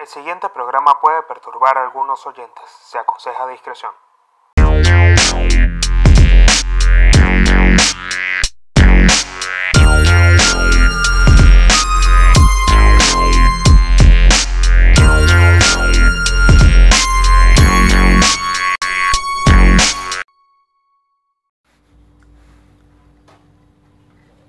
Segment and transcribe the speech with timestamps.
[0.00, 2.64] El siguiente programa puede perturbar a algunos oyentes.
[2.84, 3.92] Se aconseja discreción.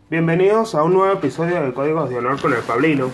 [0.10, 3.12] Bienvenidos a un nuevo episodio de Códigos de Honor con el Pablino.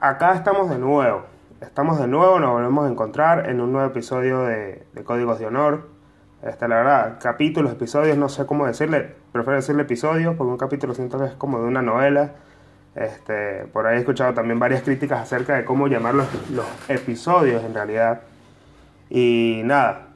[0.00, 1.24] Acá estamos de nuevo.
[1.62, 5.88] Estamos de nuevo, nos volvemos a encontrar en un nuevo episodio de, Códigos de Honor.
[6.42, 10.92] Este, la verdad, capítulos, episodios, no sé cómo decirle, prefiero decirle episodios porque un capítulo
[10.92, 12.32] siento que es como de una novela.
[12.94, 17.64] Este, por ahí he escuchado también varias críticas acerca de cómo llamar los, los episodios
[17.64, 18.20] en realidad.
[19.08, 20.08] Y nada,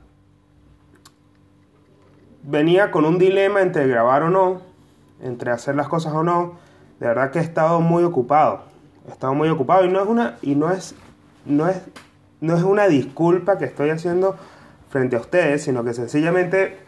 [2.43, 4.61] venía con un dilema entre grabar o no,
[5.23, 6.59] entre hacer las cosas o no,
[6.99, 8.70] de verdad que he estado muy ocupado.
[9.13, 10.95] Estado muy ocupado y no es una y no es
[11.45, 11.83] no es
[12.41, 14.37] no es una disculpa que estoy haciendo
[14.89, 16.79] frente a ustedes, sino que sencillamente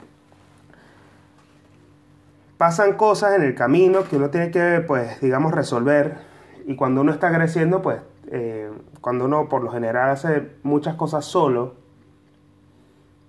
[2.62, 6.18] pasan cosas en el camino que uno tiene que, pues, digamos, resolver.
[6.64, 11.24] Y cuando uno está creciendo, pues, eh, cuando uno por lo general hace muchas cosas
[11.24, 11.74] solo,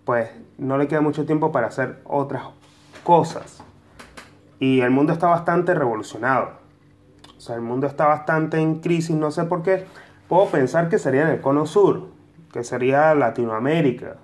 [0.05, 2.43] pues no le queda mucho tiempo para hacer otras
[3.03, 3.63] cosas.
[4.59, 6.62] Y el mundo está bastante revolucionado.
[7.43, 9.83] O sea, el mundo está bastante en crisis, no sé por qué.
[10.29, 12.07] Puedo pensar que sería en el cono sur,
[12.53, 14.15] que sería Latinoamérica.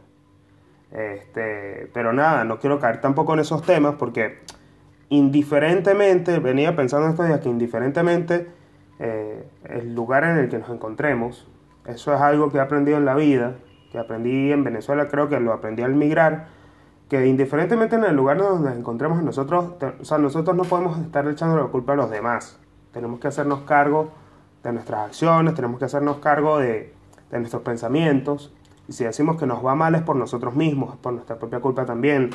[0.89, 4.39] Este, pero nada, no quiero caer tampoco en esos temas porque
[5.09, 8.47] indiferentemente, venía pensando estos días que indiferentemente
[8.99, 11.45] eh, el lugar en el que nos encontremos,
[11.87, 13.55] eso es algo que he aprendido en la vida,
[13.91, 16.47] que aprendí en Venezuela, creo que lo aprendí al migrar,
[17.09, 21.27] que indiferentemente en el lugar donde nos encontremos nosotros, o sea, nosotros no podemos estar
[21.27, 22.57] echando la culpa a los demás.
[22.91, 24.11] Tenemos que hacernos cargo
[24.63, 26.93] de nuestras acciones, tenemos que hacernos cargo de,
[27.31, 28.53] de nuestros pensamientos.
[28.87, 31.59] Y si decimos que nos va mal es por nosotros mismos, es por nuestra propia
[31.59, 32.31] culpa también.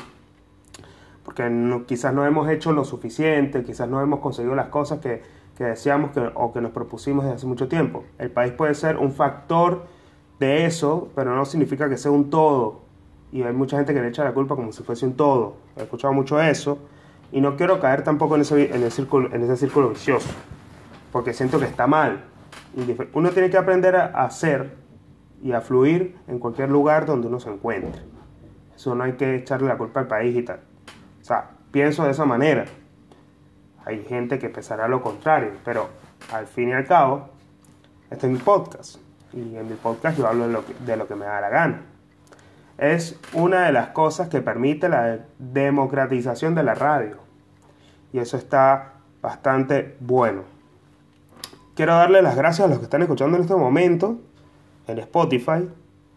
[1.23, 5.21] Porque no, quizás no hemos hecho lo suficiente, quizás no hemos conseguido las cosas que,
[5.57, 8.03] que deseamos que, o que nos propusimos desde hace mucho tiempo.
[8.17, 9.85] El país puede ser un factor
[10.39, 12.85] de eso, pero no significa que sea un todo
[13.31, 15.57] y hay mucha gente que le echa la culpa como si fuese un todo.
[15.75, 16.79] He escuchado mucho eso
[17.35, 20.29] y no quiero caer tampoco en ese, en el círculo, en ese círculo vicioso,
[21.11, 22.23] porque siento que está mal.
[23.11, 24.73] Uno tiene que aprender a hacer
[25.43, 28.01] y a fluir en cualquier lugar donde uno se encuentre.
[28.73, 30.61] Eso no hay que echarle la culpa al país y tal.
[31.21, 32.63] O sea, pienso de esa manera.
[33.83, 35.89] Hay gente que pensará lo contrario, pero
[36.31, 37.31] al fin y al cabo,
[38.09, 38.95] este es mi podcast.
[39.33, 41.49] Y en mi podcast yo hablo de lo que, de lo que me da la
[41.49, 41.81] gana
[42.77, 47.24] es una de las cosas que permite la democratización de la radio.
[48.15, 50.43] Y eso está bastante bueno.
[51.75, 54.21] Quiero darle las gracias a los que están escuchando en este momento
[54.87, 55.69] en Spotify.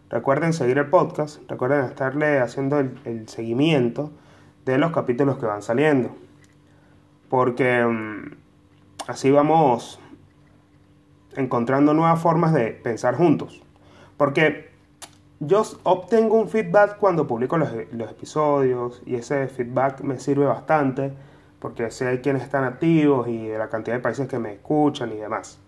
[0.09, 4.13] Recuerden seguir el podcast, recuerden estarle haciendo el, seguimiento
[4.63, 6.15] de los capítulos que van saliendo.
[7.27, 8.31] Porque um,
[9.07, 9.99] así vamos
[11.35, 13.61] encontrando nuevas formas de pensar juntos.
[14.15, 14.69] Porque
[15.41, 21.11] yo obtengo un feedback cuando publico los, episodios y ese feedback me sirve bastante
[21.59, 25.17] porque sé quiénes están activos y de la cantidad de países que me escuchan y
[25.17, 25.59] demás.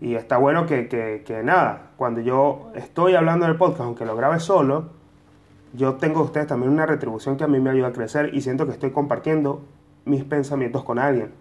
[0.00, 4.16] Y está bueno que, que, que nada, cuando yo estoy hablando del podcast, aunque lo
[4.16, 4.90] grabe solo,
[5.74, 8.40] yo tengo de ustedes también una retribución que a mí me ayuda a crecer y
[8.40, 9.62] siento que estoy compartiendo
[10.04, 11.32] mis pensamientos con alguien.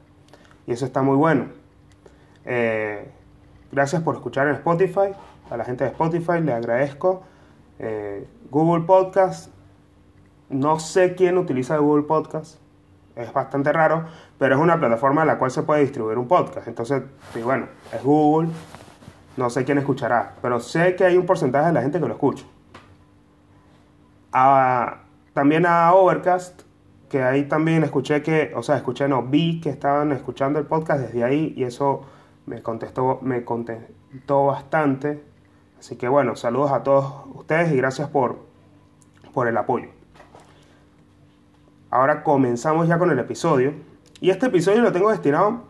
[0.66, 1.46] Y eso está muy bueno.
[2.46, 3.10] Eh,
[3.72, 5.14] gracias por escuchar en Spotify.
[5.50, 7.24] A la gente de Spotify le agradezco.
[7.80, 9.52] Eh, Google Podcast,
[10.50, 12.60] no sé quién utiliza Google Podcast,
[13.18, 14.06] es bastante raro,
[14.38, 16.68] pero es una plataforma en la cual se puede distribuir un podcast.
[16.68, 17.04] Entonces,
[17.44, 18.50] bueno, es Google,
[19.38, 22.14] no sé quién escuchará, pero sé que hay un porcentaje de la gente que lo
[22.14, 22.46] escucha.
[24.32, 25.00] A,
[25.34, 26.62] también a Overcast,
[27.10, 31.02] que ahí también escuché que, o sea, escuché, no, vi que estaban escuchando el podcast
[31.02, 32.02] desde ahí y eso
[32.46, 35.24] me contestó, me contentó bastante.
[35.80, 38.40] Así que bueno, saludos a todos ustedes y gracias por,
[39.34, 39.97] por el apoyo.
[41.98, 43.74] Ahora comenzamos ya con el episodio.
[44.22, 45.64] Y este episodio lo tengo destinado...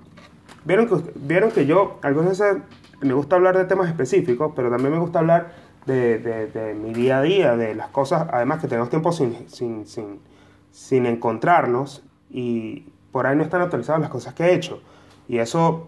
[0.65, 2.57] Vieron que, vieron que yo algunas veces
[2.99, 5.53] me gusta hablar de temas específicos, pero también me gusta hablar
[5.85, 9.47] de, de, de mi día a día, de las cosas, además que tenemos tiempo sin,
[9.47, 10.19] sin, sin,
[10.69, 14.81] sin encontrarnos y por ahí no están actualizadas las cosas que he hecho.
[15.29, 15.87] Y eso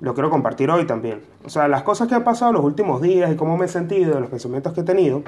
[0.00, 1.22] lo quiero compartir hoy también.
[1.44, 4.18] O sea, las cosas que han pasado los últimos días y cómo me he sentido,
[4.18, 5.22] los pensamientos que he tenido,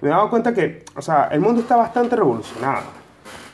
[0.00, 2.99] me he dado cuenta que, o sea, el mundo está bastante revolucionado.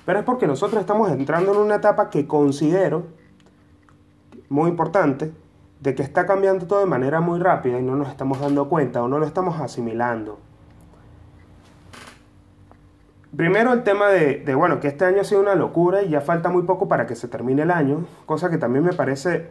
[0.06, 3.05] Pero es porque nosotros estamos entrando en una etapa que considero
[4.49, 5.32] muy importante,
[5.81, 9.03] de que está cambiando todo de manera muy rápida y no nos estamos dando cuenta
[9.03, 10.38] o no lo estamos asimilando.
[13.37, 16.49] Primero el tema de, bueno, que este año ha sido una locura y ya falta
[16.49, 19.50] muy poco para que se termine el año, cosa que también me parece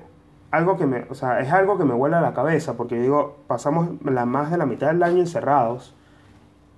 [0.50, 3.38] algo que me, o sea, es algo que me vuela a la cabeza, porque digo,
[3.46, 5.94] pasamos la, más de la mitad del año encerrados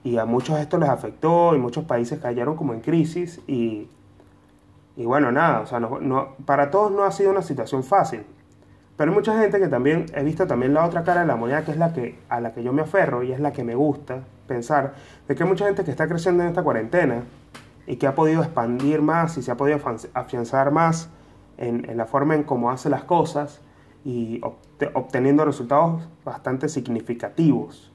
[0.04, 3.90] y a muchos esto les afectó y muchos países cayeron como en crisis y,
[4.96, 8.24] y bueno, nada, o sea, no, no, para todos no ha sido una situación fácil.
[8.96, 11.64] Pero hay mucha gente que también he visto también la otra cara de la moneda,
[11.64, 13.76] que es la que a la que yo me aferro y es la que me
[13.76, 14.96] gusta pensar,
[15.28, 17.24] de que hay mucha gente que está creciendo en esta cuarentena
[17.86, 19.80] y que ha podido expandir más y se ha podido
[20.14, 21.10] afianzar más
[21.58, 23.62] en, en la forma en cómo hace las cosas
[24.04, 24.42] y
[24.94, 27.94] obteniendo resultados bastante significativos.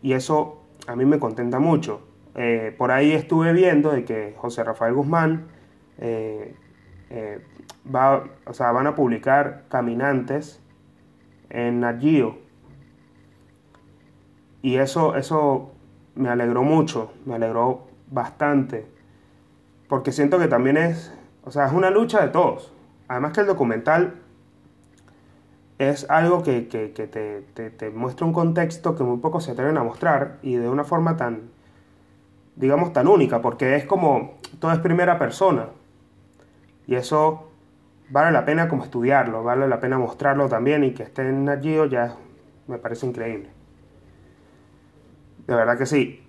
[0.00, 2.02] Y eso a mí me contenta mucho.
[2.34, 5.46] Eh, por ahí estuve viendo de que José Rafael Guzmán
[5.98, 6.56] eh,
[7.10, 7.44] eh,
[7.94, 10.60] va, o sea, van a publicar Caminantes
[11.50, 12.38] en Nagio.
[14.62, 15.72] Y eso, eso
[16.14, 18.86] me alegró mucho, me alegró bastante.
[19.88, 22.72] Porque siento que también es, o sea, es una lucha de todos.
[23.08, 24.23] Además que el documental
[25.78, 29.82] es algo que, que, te, te, muestra un contexto que muy pocos se atreven a
[29.82, 31.50] mostrar y de una forma tan,
[32.56, 35.68] digamos, tan única, porque es como, todo es primera persona.
[36.86, 37.50] Y eso
[38.10, 41.76] vale la pena como estudiarlo, vale la pena mostrarlo también y que esté en allí
[41.90, 42.16] ya
[42.68, 43.50] me parece increíble.
[45.46, 46.20] De verdad que sí.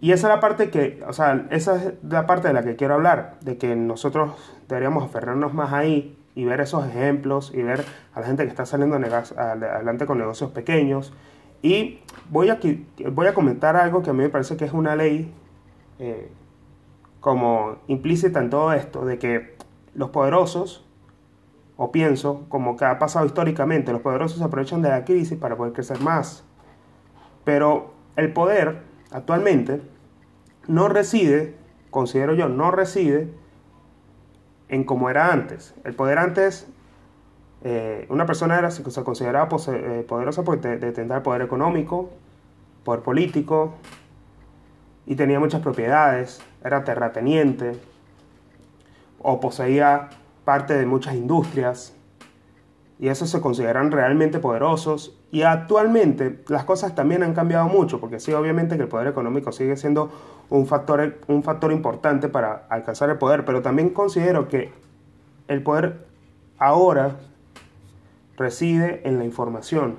[0.00, 2.76] Y esa es la parte que, o sea, esa es la parte de la que
[2.76, 4.32] quiero hablar, de que nosotros
[4.68, 7.84] deberíamos aferrarnos más ahí y ver esos ejemplos y ver
[8.14, 11.12] a la gente que está saliendo adelante con negocios pequeños.
[11.62, 12.00] Y
[12.30, 12.58] voy a,
[13.10, 15.32] voy a comentar algo que a mí me parece que es una ley
[15.98, 16.30] eh,
[17.20, 19.56] como implícita en todo esto, de que
[19.94, 20.84] los poderosos,
[21.76, 25.56] o pienso, como que ha pasado históricamente, los poderosos se aprovechan de la crisis para
[25.56, 26.44] poder crecer más.
[27.44, 29.80] Pero el poder actualmente
[30.66, 31.56] no reside,
[31.90, 33.32] considero yo, no reside
[34.72, 35.74] en como era antes.
[35.84, 36.66] El poder antes,
[37.62, 42.10] eh, una persona era, se consideraba eh, poderosa porque tendría poder económico,
[42.82, 43.74] poder político,
[45.04, 47.78] y tenía muchas propiedades, era terrateniente,
[49.20, 50.08] o poseía
[50.46, 51.94] parte de muchas industrias,
[52.98, 55.18] y esos se consideran realmente poderosos.
[55.30, 59.52] Y actualmente las cosas también han cambiado mucho, porque sí, obviamente que el poder económico
[59.52, 60.10] sigue siendo
[60.52, 64.70] un factor, un factor importante para alcanzar el poder, pero también considero que
[65.48, 66.04] el poder
[66.58, 67.16] ahora
[68.36, 69.96] reside en la información,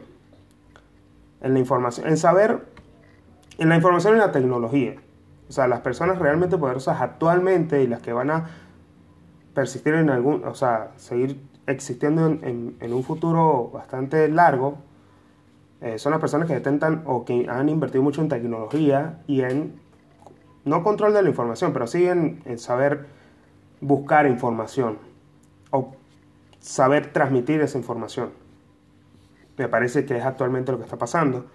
[1.42, 2.60] en la información, en saber,
[3.58, 4.96] en la información y la tecnología.
[5.50, 8.50] O sea, las personas realmente poderosas actualmente y las que van a
[9.56, 14.78] persistir en algún, o sea, seguir existiendo en, un futuro bastante largo,
[15.82, 19.82] eh, son las personas que intentan o que han invertido mucho en tecnología y en,
[20.66, 23.08] no control de la información, pero sí en, saber
[23.82, 24.98] buscar información
[25.72, 25.96] o
[26.60, 28.32] saber transmitir esa información.
[29.58, 31.46] Me parece que es actualmente lo que está pasando.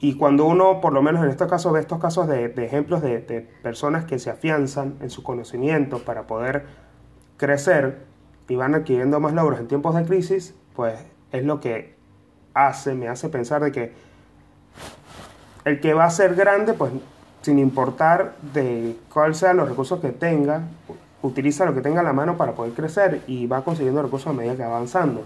[0.00, 3.02] Y cuando uno, por lo menos en estos casos, ve estos casos de, de ejemplos
[3.02, 6.66] de, de, personas que se afianzan en su conocimiento para poder
[7.36, 8.06] crecer
[8.48, 11.00] y van adquiriendo más logros en tiempos de crisis, pues
[11.32, 11.96] es lo que
[12.54, 13.92] hace, me hace pensar de que
[15.64, 16.92] el que va a ser grande, pues
[17.42, 20.62] sin importar de cuáles sean los recursos que tenga,
[21.22, 24.32] utiliza lo que tenga a la mano para poder crecer y va consiguiendo recursos a
[24.32, 25.22] medida que va avanzando.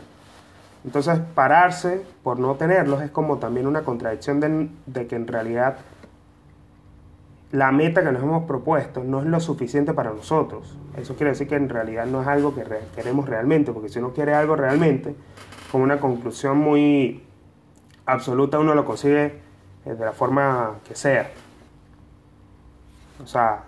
[0.84, 5.76] Entonces, pararse por no tenerlos es como también una contradicción de, de que en realidad
[7.52, 10.76] la meta que nos hemos propuesto no es lo suficiente para nosotros.
[10.96, 12.64] Eso quiere decir que en realidad no es algo que
[12.96, 15.14] queremos realmente, porque si uno quiere algo realmente,
[15.70, 17.22] con una conclusión muy
[18.06, 19.40] absoluta, uno lo consigue
[19.84, 21.30] eh, de la forma que sea.
[23.22, 23.64] O sea,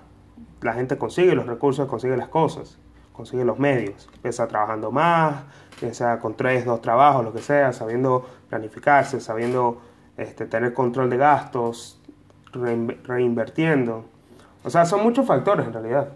[0.60, 2.78] la gente consigue los recursos, consigue las cosas,
[3.12, 4.08] consigue los medios.
[4.14, 9.80] Empieza trabajando más, empieza con tres, dos trabajos, lo que sea, sabiendo planificarse, sabiendo
[10.16, 12.00] este, tener control de gastos,
[12.52, 14.04] reinvirtiendo.
[14.64, 16.08] O sea, son muchos factores en realidad.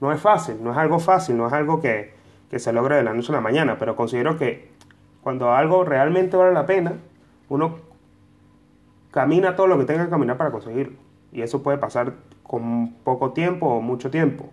[0.00, 2.14] No es fácil, no es algo fácil, no es algo que,
[2.50, 4.70] que se logre de la noche a la mañana, pero considero que
[5.22, 6.94] cuando algo realmente vale la pena,
[7.48, 7.76] uno
[9.10, 10.96] camina todo lo que tenga que caminar para conseguirlo.
[11.32, 12.14] Y eso puede pasar
[12.50, 14.46] con poco tiempo o mucho tiempo,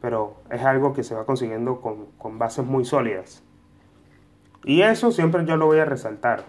[0.00, 3.42] pero es algo que se va consiguiendo con, con bases muy sólidas.
[4.64, 6.44] Y eso siempre yo lo voy a resaltar.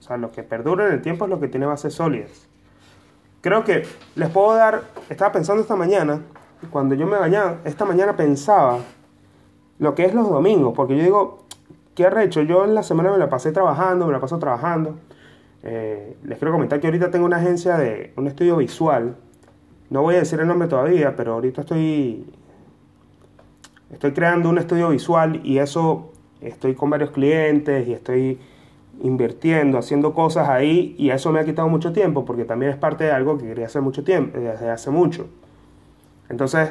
[0.00, 2.48] O sea, lo que perdura en el tiempo es lo que tiene bases sólidas.
[3.42, 3.84] Creo que
[4.16, 6.20] les puedo dar, estaba pensando esta mañana,
[6.72, 8.78] cuando yo me bañaba, esta mañana pensaba
[9.78, 11.44] lo que es los domingos, porque yo digo,
[11.94, 12.42] ¿qué arrecho?
[12.42, 14.98] Yo en la semana me la pasé trabajando, me la paso trabajando.
[15.62, 19.14] Eh, les quiero comentar que ahorita tengo una agencia de un estudio visual.
[19.90, 22.24] No voy a decir el nombre todavía, pero ahorita estoy
[23.92, 28.38] estoy creando un estudio visual y eso estoy con varios clientes y estoy
[29.02, 33.04] invirtiendo, haciendo cosas ahí y eso me ha quitado mucho tiempo porque también es parte
[33.04, 35.28] de algo que quería hacer mucho tiempo, desde hace mucho.
[36.28, 36.70] Entonces,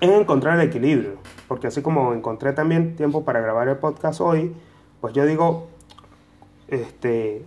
[0.00, 1.16] es encontrar el equilibrio,
[1.48, 4.54] porque así como encontré también tiempo para grabar el podcast hoy,
[5.00, 5.68] pues yo digo,
[6.68, 7.44] este,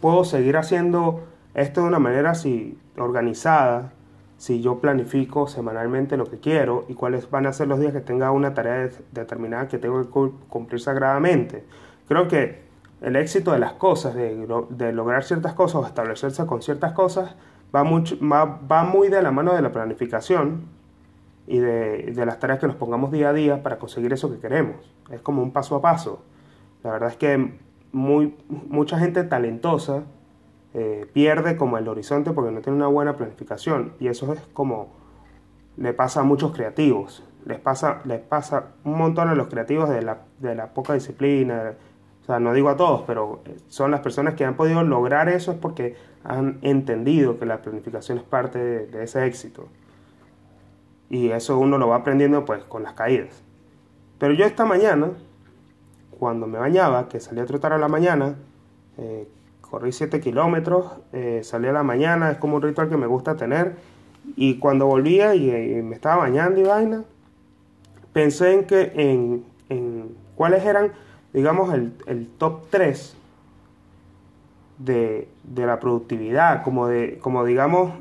[0.00, 1.24] puedo seguir haciendo
[1.54, 3.92] esto de una manera así organizada,
[4.38, 8.00] si yo planifico semanalmente lo que quiero y cuáles van a ser los días que
[8.00, 11.64] tenga una tarea determinada que tengo que cumplir sagradamente.
[12.06, 12.66] Creo que
[13.00, 17.34] el éxito de las cosas, de, lograr ciertas cosas o establecerse con ciertas cosas,
[17.74, 20.64] va, mucho, va, muy de la mano de la planificación
[21.46, 24.38] y de, de, las tareas que nos pongamos día a día para conseguir eso que
[24.38, 24.76] queremos.
[25.10, 26.22] Es como un paso a paso.
[26.82, 27.58] La verdad es que
[27.92, 30.04] muy, mucha gente talentosa
[30.78, 34.92] eh, pierde como el horizonte porque no tiene una buena planificación y eso es como
[35.78, 37.24] le pasa a muchos creativos.
[37.46, 41.72] Les pasa, les pasa un montón a los creativos de la, de la poca disciplina,
[42.22, 45.52] o sea, no digo a todos, pero son las personas que han podido lograr eso
[45.52, 49.68] es porque han entendido que la planificación es parte de, ese éxito.
[51.08, 53.42] Y eso uno lo va aprendiendo pues con las caídas.
[54.18, 55.12] Pero yo esta mañana,
[56.18, 58.34] cuando me bañaba, que salí a trotar a la mañana,
[58.98, 59.26] eh,
[59.70, 63.36] corrí 7 kilómetros, eh, salí a la mañana, es como un ritual que me gusta
[63.36, 63.76] tener.
[64.36, 67.04] Y cuando volvía y, me estaba bañando y vaina,
[68.12, 70.92] pensé en que en, en cuáles eran
[71.36, 73.14] digamos, el, el top 3
[74.78, 77.92] de, de, la productividad, como, de, como digamos,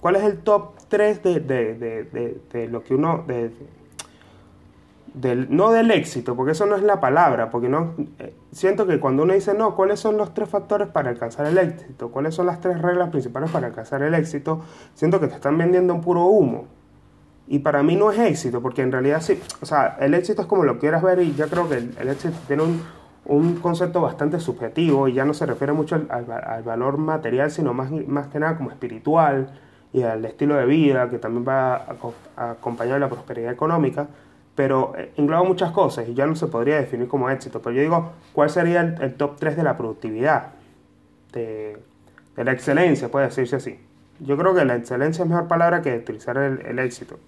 [0.00, 3.26] ¿cuál es el top 3 de, de, de lo que uno,
[5.16, 9.00] del, no del éxito, porque eso no es la palabra, porque no, eh, siento que
[9.00, 12.10] cuando uno dice, no, ¿cuáles son los tres factores para alcanzar el éxito?
[12.10, 14.60] ¿Cuáles son las tres reglas principales para alcanzar el éxito?
[14.94, 16.66] Siento que te están vendiendo un puro humo.
[17.48, 20.48] Y para mí no es éxito, porque en realidad sí, o sea, el éxito es
[20.48, 22.82] como lo quieras ver y yo creo que el, éxito tiene un,
[23.24, 27.72] un, concepto bastante subjetivo y ya no se refiere mucho al, al, valor material, sino
[27.72, 29.48] más, más que nada como espiritual
[29.92, 31.96] y al estilo de vida, que también va a,
[32.36, 34.08] a acompañar la prosperidad económica,
[34.56, 37.62] pero eh, engloba muchas cosas y ya no se podría definir como éxito.
[37.62, 40.54] Pero yo digo, ¿cuál sería el, top 3 de la productividad?
[41.32, 41.78] De,
[42.36, 43.78] la excelencia, puede decirse así.
[44.20, 47.18] Yo creo que la excelencia es mejor palabra que utilizar el, el éxito.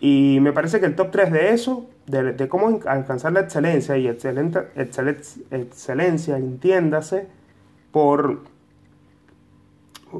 [0.00, 4.06] Y me parece que el top 3 de eso, de, cómo alcanzar la excelencia, y
[4.06, 7.26] excelente, excelencia, entiéndase,
[7.90, 8.42] por,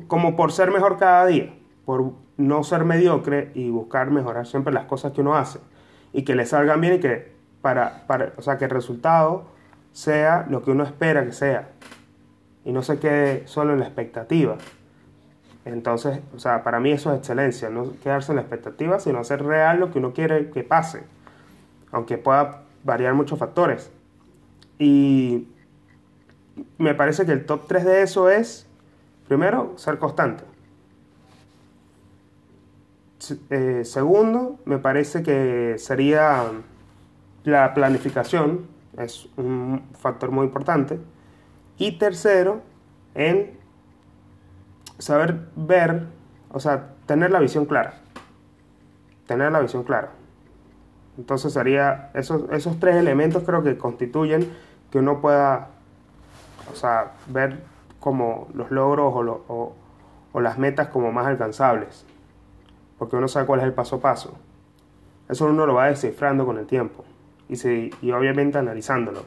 [0.09, 1.54] como por ser mejor cada día,
[1.85, 5.61] por no ser mediocre y buscar mejorar siempre las cosas que uno hace,
[6.12, 9.47] y que le salgan bien y que, para, para, o sea, que el resultado
[9.93, 11.71] sea lo que uno espera que sea,
[12.65, 14.57] y no se quede solo en la expectativa.
[15.65, 19.45] Entonces, o sea, para mí eso es excelencia, no quedarse en la expectativa, sino hacer
[19.45, 21.03] real lo que uno quiere que pase,
[21.93, 23.91] aunque pueda variar muchos factores.
[24.79, 25.49] Y
[26.79, 28.67] me parece que el top 3 de eso es,
[29.27, 30.45] primero, ser constante.
[33.51, 36.45] Eh, segundo, me parece que sería
[37.45, 38.67] la planificación,
[38.97, 40.99] es un factor muy importante.
[41.79, 42.63] Y tercero,
[43.15, 43.59] en
[44.99, 46.07] saber ver,
[46.51, 47.95] o sea, tener la visión clara.
[49.27, 50.11] Tener la visión clara.
[51.17, 54.49] Entonces sería, esos, esos tres elementos creo que constituyen
[54.91, 55.69] que uno pueda,
[56.73, 57.61] o sea, ver
[58.01, 59.75] como los logros o,
[60.33, 62.07] o, las metas como más alcanzables.
[62.99, 64.35] Porque uno sabe cuál es el paso a paso.
[65.28, 67.05] Eso uno lo va descifrando con el tiempo.
[67.49, 69.25] Y, si, y obviamente analizándolo.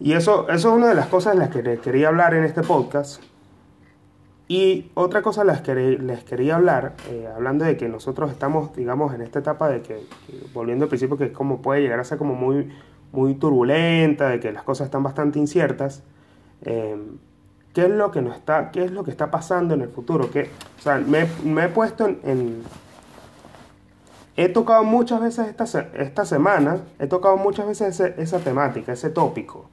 [0.00, 2.62] Y eso, eso es una de las cosas de las que quería hablar en este
[2.62, 3.22] podcast
[4.52, 5.66] y otra cosa les,
[6.02, 10.04] les quería hablar, eh, hablando de que nosotros estamos, digamos, en esta etapa de que,
[10.52, 12.68] volviendo al principio, que como puede llegar a ser como muy,
[13.12, 16.02] muy turbulenta, de que las cosas están bastante inciertas.
[16.66, 16.98] Eh,
[17.74, 20.30] ¿Qué es lo que nos está, qué es lo que está pasando en el futuro?
[20.30, 22.62] ¿Qué, o sea, me, me, he puesto en,
[24.36, 25.64] He tocado muchas veces esta,
[25.94, 29.68] esta semana, he tocado muchas veces esa temática, ese tópico.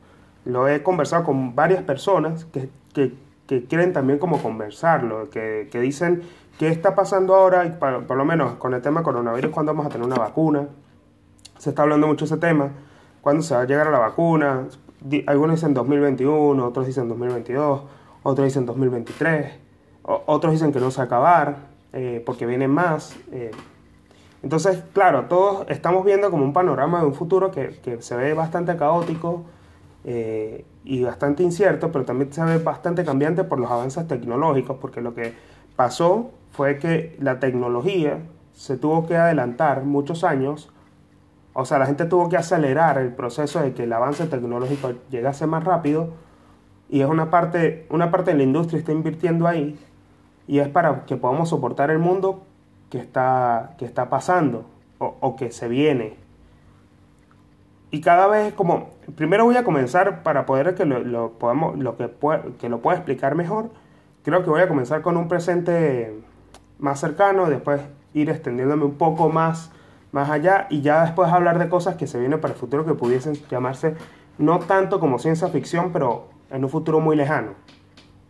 [0.46, 3.14] Lo he conversado con varias personas que, que
[3.50, 6.22] que quieren también como conversarlo, que, que dicen
[6.60, 9.90] qué está pasando ahora, y por, lo menos con el tema coronavirus, cuándo vamos a
[9.90, 10.68] tener una vacuna.
[11.58, 12.70] Se está hablando mucho ese tema,
[13.22, 14.68] cuándo se va a llegar a la vacuna.
[15.28, 17.82] Algunos dicen 2021, otros dicen 2022,
[18.24, 19.54] otros dicen 2023,
[20.04, 21.58] otros dicen que no se va a acabar,
[21.94, 23.16] eh, porque vienen más.
[23.32, 23.52] Eh.
[24.44, 28.34] Entonces, claro, todos estamos viendo como un panorama de un futuro que, que se ve
[28.34, 29.44] bastante caótico
[30.06, 35.02] eh, y bastante incierto, pero también se ve bastante cambiante por los avances tecnológicos, porque
[35.02, 35.34] lo que
[35.76, 38.20] pasó fue que la tecnología
[38.54, 40.72] se tuvo que adelantar muchos años,
[41.60, 45.46] o sea, la gente tuvo que acelerar el proceso de que el avance tecnológico llegase
[45.46, 46.10] más rápido,
[46.90, 49.78] y es una parte, una parte de la industria está invirtiendo ahí,
[50.48, 52.44] y es para que podamos soportar el mundo
[52.90, 54.66] que está, que está pasando
[54.98, 56.16] o, que se viene.
[57.92, 62.10] Y cada vez como, primero voy a comenzar para poder que lo, lo que,
[62.58, 63.70] que lo pueda explicar mejor,
[64.24, 66.20] creo que voy a comenzar con un presente
[66.80, 67.82] más cercano, después
[68.14, 69.72] ir extendiéndome un poco más,
[70.12, 72.94] más allá y ya después hablar de cosas que se vienen para el futuro que
[72.94, 73.96] pudiesen llamarse
[74.38, 77.52] no tanto como ciencia ficción, pero en un futuro muy lejano,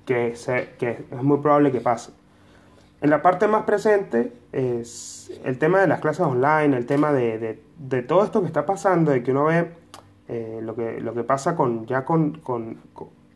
[0.05, 2.11] que, se, que es muy probable que pase.
[3.01, 7.59] En la parte más presente es el tema de las clases online, el tema de,
[7.77, 9.71] de, todo esto que está pasando, de que uno ve
[10.27, 12.77] eh, lo, que, lo que pasa con, ya con, con,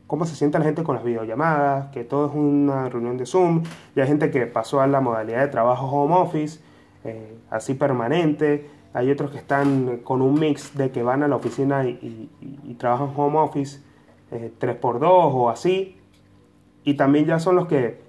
[0.07, 3.63] cómo se siente la gente con las videollamadas, que todo es una reunión de Zoom,
[3.95, 6.59] y hay gente que pasó a la modalidad de trabajo home office,
[7.03, 11.35] eh, así permanente, hay otros que están con un mix de que van a la
[11.35, 12.29] oficina y,
[12.77, 13.79] trabajan home office
[14.31, 15.97] eh, 3x2 o así,
[16.83, 18.01] y también ya son los que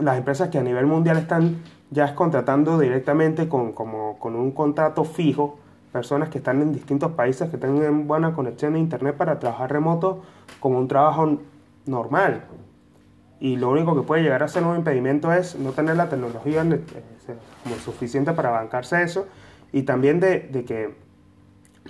[0.00, 5.04] las empresas que a nivel mundial están ya contratando directamente con, como, con un contrato
[5.04, 5.58] fijo,
[5.92, 10.22] personas que están en distintos países que tengan buena conexión de internet para trabajar remoto
[10.58, 11.38] como un trabajo
[11.86, 12.44] normal.
[13.44, 16.62] Y lo único que puede llegar a ser un impedimento es no tener la tecnología
[16.62, 16.80] eh,
[17.62, 19.26] como suficiente para bancarse eso
[19.70, 20.94] y también de, que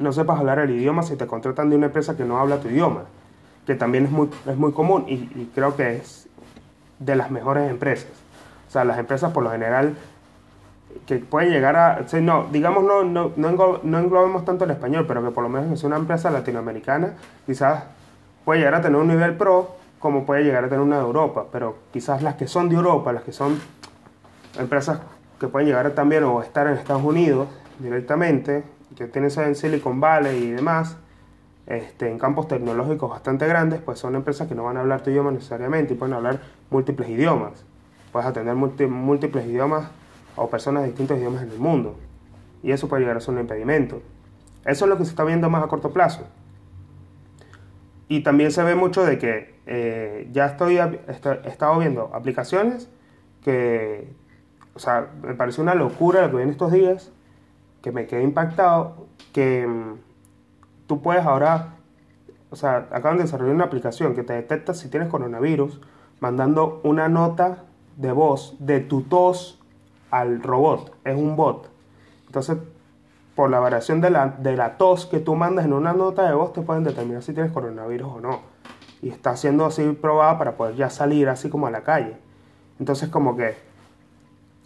[0.01, 2.67] no sepas hablar el idioma si te contratan de una empresa que no habla tu
[2.67, 3.05] idioma,
[3.69, 6.29] que también es muy, es muy común y, creo que es
[6.99, 8.11] de las mejores empresas.
[8.67, 9.95] O sea, las empresas por lo general
[11.07, 15.31] que pueden llegar a, no, digamos no, no, no, englobemos tanto el español, pero que
[15.31, 17.13] por lo menos es una empresa latinoamericana,
[17.47, 17.85] quizás
[18.45, 21.47] puede llegar a tener un nivel pro como puede llegar a tener una de Europa,
[21.51, 23.59] pero quizás las que son de Europa, las que son
[24.59, 25.01] empresas
[25.41, 28.65] que pueden llegar también o estar en Estados Unidos directamente,
[28.95, 30.99] que tienen sede en Silicon Valley y demás,
[31.67, 35.09] este, en campos tecnológicos bastante grandes, pues son empresas que no van a hablar tu
[35.09, 36.39] idioma necesariamente y pueden hablar
[36.69, 37.65] múltiples idiomas.
[38.13, 39.87] Puedes atender múltiples idiomas
[40.37, 41.97] o personas de distintos idiomas en el mundo.
[42.63, 44.03] Y eso puede llegar a ser un impedimento.
[44.67, 46.27] Eso es lo que se está viendo más a corto plazo.
[48.09, 52.91] Y también se ve mucho de que eh, ya estoy, he estado viendo aplicaciones
[53.43, 54.13] que,
[54.75, 57.13] o sea, me pareció una locura lo que vi en estos días,
[57.83, 59.99] que me quedé impactado, que mm,
[60.87, 61.77] tú puedes ahora,
[62.51, 65.81] o sea, acaban de desarrollar una aplicación que te detecta si tienes coronavirus,
[66.21, 67.65] mandando una nota
[67.97, 69.61] de voz de tu tos
[70.11, 70.95] al robot.
[71.05, 71.71] Es un bot.
[72.27, 72.59] Entonces,
[73.35, 76.35] por la variación de la, de la tos que tú mandas en una nota de
[76.35, 78.41] voz, te pueden determinar si tienes coronavirus o no.
[79.03, 82.17] Y está siendo así probada para poder ya salir así como a la calle.
[82.79, 83.55] Entonces, como que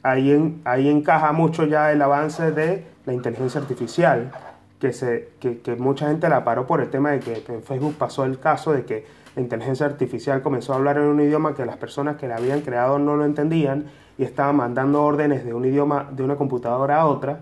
[0.02, 4.30] ahí, en, ahí encaja mucho ya el avance de la inteligencia artificial
[4.78, 7.96] que, se, que, que, mucha gente la paró por el tema de que en Facebook
[7.96, 11.64] pasó el caso de que la inteligencia artificial comenzó a hablar en un idioma que
[11.64, 13.86] las personas que la habían creado no lo entendían
[14.18, 17.40] y estaban mandando órdenes de un idioma de una computadora a otra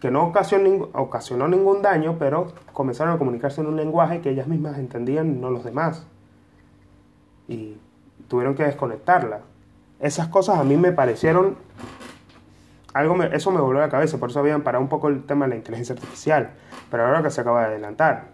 [0.00, 4.78] que no ocasionó, ningún daño, pero comenzaron a comunicarse en un lenguaje que ellas mismas
[4.78, 6.06] entendían, no los demás.
[7.48, 7.76] Y
[8.28, 9.40] tuvieron que desconectarla.
[9.98, 11.56] Esas cosas a mí me parecieron
[12.92, 15.44] algo eso me volvió a la cabeza, por eso habían parado un poco el tema
[15.44, 16.50] de la inteligencia artificial,
[16.90, 18.28] pero ahora que se acaba de adelantar.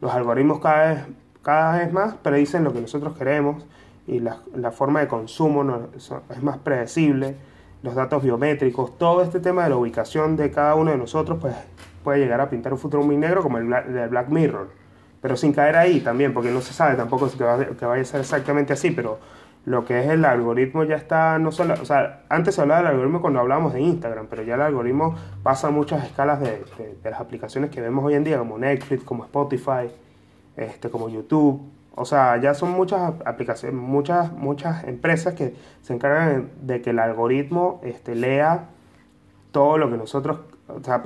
[0.00, 1.04] Los algoritmos cada vez,
[1.42, 3.66] cada vez más predicen lo que nosotros queremos
[4.06, 7.36] y la, forma de consumo es más predecible,
[7.82, 11.54] los datos biométricos, todo este tema de la ubicación de cada uno de nosotros pues,
[12.02, 14.68] puede llegar a pintar un futuro muy negro como el de Black Mirror,
[15.20, 18.20] pero sin caer ahí también, porque no se sabe tampoco que, va, vaya a ser
[18.20, 19.18] exactamente así, pero
[19.64, 22.92] lo que es el algoritmo ya está, no solo, o sea, antes se hablaba del
[22.92, 26.64] algoritmo cuando hablábamos de Instagram, pero ya el algoritmo pasa a muchas escalas de,
[27.02, 29.90] de, las aplicaciones que vemos hoy en día, como Netflix, como Spotify,
[30.56, 31.77] este, como YouTube.
[31.98, 36.98] O sea, ya son muchas aplicaciones, muchas, muchas empresas que se encargan de que el
[36.98, 38.68] algoritmo este, lea
[39.50, 41.02] todo lo que nosotros, o sea,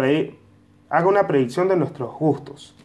[0.91, 2.77] haga una predicción de nuestros gustos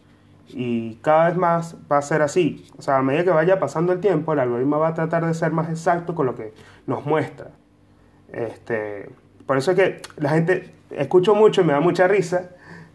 [0.48, 2.66] y cada vez más va a ser así.
[2.78, 5.34] O sea, a medida que vaya pasando el tiempo, el algoritmo va a tratar de
[5.34, 6.54] ser más exacto con lo que
[6.86, 7.50] nos muestra.
[8.32, 9.10] Este,
[9.46, 12.50] por eso es que la gente, escucho mucho y me da mucha risa,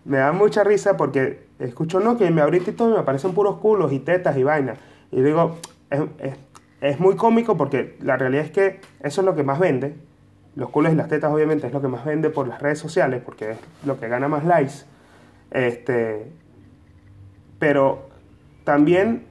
[0.05, 3.57] me da mucha risa porque escucho, no, que me abriste y todo me aparecen puros
[3.57, 4.79] culos y tetas y vainas.
[5.15, 5.57] Y digo,
[5.89, 6.01] es,
[6.81, 9.95] es, muy cómico porque la realidad es que eso es lo que más vende.
[10.55, 13.21] los culos y las tetas obviamente es lo que más vende por las redes sociales,
[13.23, 14.85] porque es lo que gana más likes.
[15.51, 16.31] Este,
[17.59, 18.09] pero
[18.63, 19.23] también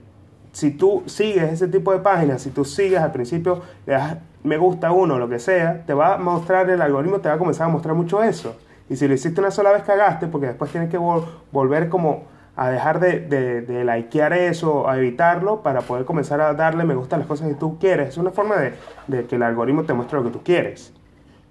[0.53, 4.57] si tú sigues ese tipo de páginas, si tú sigues al principio, le das me
[4.57, 7.69] gusta uno, lo que sea, te va a mostrar el algoritmo, te va a comenzar
[7.69, 8.57] a mostrar mucho eso.
[8.89, 12.25] Y si lo hiciste una sola vez cagaste, porque después tienes que volver como
[12.63, 16.95] a dejar de, de, de, likear eso, a evitarlo, para poder comenzar a darle me
[16.95, 18.11] gusta a las cosas que tú quieres.
[18.11, 18.75] Es una forma de,
[19.09, 20.93] de que el algoritmo te muestre lo que tú quieres.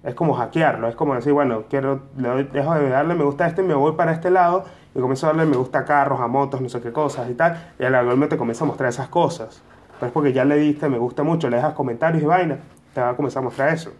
[0.04, 3.44] Es como hackearlo, es como decir, bueno, quiero, le doy, dejo de darle me gusta
[3.44, 5.84] a este y me voy para este lado y comienzo a darle me gusta a
[5.84, 8.68] carros, a motos, no sé qué cosas y tal, y el algoritmo te comienza a
[8.68, 9.62] mostrar esas cosas.
[10.00, 12.56] Pero es porque ya le diste me gusta mucho, le dejas comentarios y vaina,
[12.94, 13.92] te va a comenzar a mostrar eso.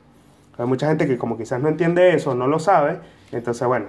[0.57, 3.01] Hay mucha gente que como quizás no entiende eso, no lo sabe,
[3.33, 3.87] entonces bueno,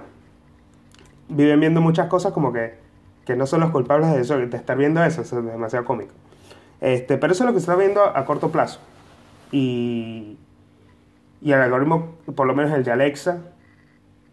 [1.30, 2.83] viven viendo muchas cosas como que,
[3.24, 6.12] que no son los culpables de eso, de estar viendo eso, eso es demasiado cómico.
[6.80, 8.80] Este, pero eso es lo que se está viendo a, corto plazo.
[9.50, 10.36] Y,
[11.40, 13.38] y el algoritmo, por lo menos el de Alexa,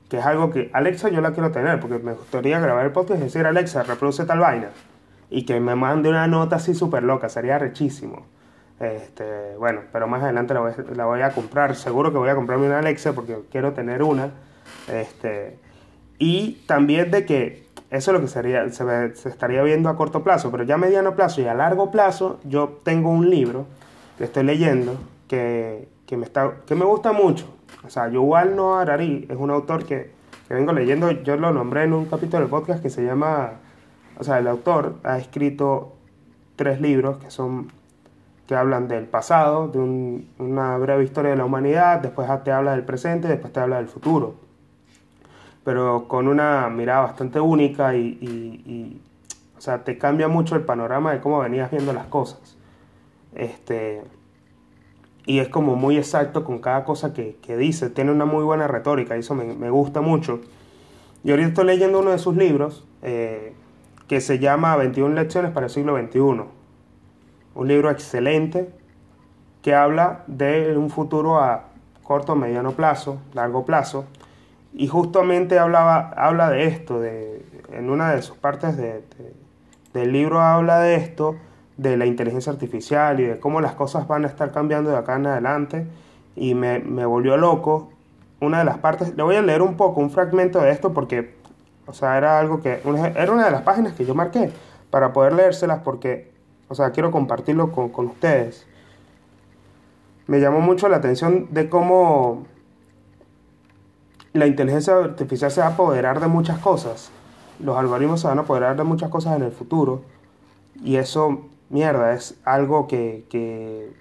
[0.09, 3.21] que es algo que Alexa yo la quiero tener, porque me gustaría grabar el podcast
[3.21, 4.69] y decir Alexa, reproduce tal vaina.
[5.29, 8.25] Y que me mande una nota así súper loca, sería rechísimo.
[8.81, 11.75] Este, bueno, pero más adelante la voy, la voy, a comprar.
[11.75, 14.31] Seguro que voy a comprarme una Alexa porque quiero tener una.
[14.89, 15.57] Este,
[16.17, 20.23] y también de que eso es lo que sería, se, se, estaría viendo a corto
[20.23, 23.65] plazo, pero ya a mediano plazo y a largo plazo, yo tengo un libro
[24.17, 24.95] que estoy leyendo
[25.27, 27.45] que, que me, está, que me gusta mucho.
[27.85, 30.11] O sea, Yuval Noah Harari es un autor que,
[30.47, 33.53] que vengo leyendo, yo lo nombré en un capítulo del podcast que se llama,
[34.17, 35.93] o sea, el autor ha escrito
[36.55, 37.71] tres libros que son
[38.45, 42.83] te hablan del pasado, de una breve historia de la humanidad, después te habla del
[42.83, 44.35] presente, después te habla del futuro.
[45.63, 48.99] Pero con una mirada bastante única y,
[49.57, 52.57] o sea, te cambia mucho el panorama de cómo venías viendo las cosas.
[53.35, 54.01] Este,
[55.25, 59.15] y es como muy exacto con cada cosa que, dice, tiene una muy buena retórica,
[59.15, 60.41] y eso me, gusta mucho.
[61.23, 63.53] Y ahorita estoy leyendo uno de sus libros eh,
[64.07, 66.61] que se llama 21 lecciones para el siglo XXI
[67.53, 68.69] un libro excelente
[69.61, 71.65] que habla de un futuro a
[72.03, 74.05] corto, mediano plazo, largo plazo,
[74.73, 80.79] y justamente hablaba, habla de esto, de, en una de sus partes del libro habla
[80.79, 81.35] de esto,
[81.77, 85.15] de la inteligencia artificial y de cómo las cosas van a estar cambiando de acá
[85.15, 85.87] en adelante,
[86.35, 87.91] y me, me volvió loco.
[88.39, 91.35] Una de las partes, le voy a leer un poco, un fragmento de esto, porque,
[91.85, 92.81] o sea, era algo que,
[93.15, 94.51] era una de las páginas que yo marqué
[94.89, 96.31] para poder leérselas, porque
[96.71, 98.65] o sea, quiero compartirlo con, con ustedes.
[100.25, 102.45] Me llamó mucho la atención de cómo
[104.33, 107.11] la inteligencia artificial se va a apoderar de muchas cosas.
[107.59, 110.03] Los algoritmos se van a apoderar de muchas cosas en el futuro.
[110.83, 113.91] Y eso, mierda, es algo que, que,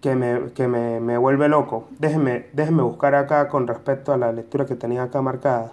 [0.00, 1.88] que, me, que me, me, vuelve loco.
[1.98, 5.72] Déjenme, déjenme buscar acá con respecto a la lectura que tenía acá marcada.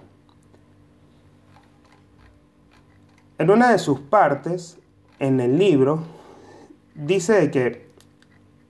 [3.40, 4.78] En una de sus partes,
[5.18, 6.04] en el libro,
[6.94, 7.89] dice que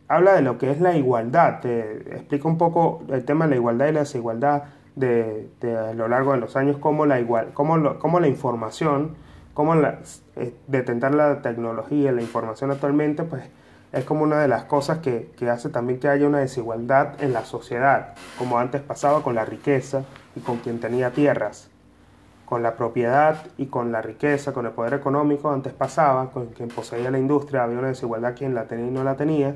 [0.10, 3.56] habla de lo que es la igualdad, te explica un poco el tema de la
[3.56, 4.64] igualdad y la desigualdad
[4.96, 9.16] de, a lo largo de los años, cómo la, igual, cómo cómo la información,
[9.54, 10.00] cómo la,
[10.36, 13.44] eh, detentar la tecnología, la información actualmente, pues
[13.94, 17.32] es como una de las cosas que, que, hace también que haya una desigualdad en
[17.32, 20.04] la sociedad, como antes pasaba con la riqueza
[20.36, 21.70] y con quien tenía tierras
[22.50, 26.70] con la propiedad y con la riqueza, con el poder económico, antes pasaba, con quien
[26.70, 29.56] poseía la industria había una desigualdad quien la tenía y no la tenía,